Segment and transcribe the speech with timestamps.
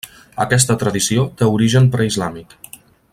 [0.45, 2.57] Aquesta tradició té origen preislàmic.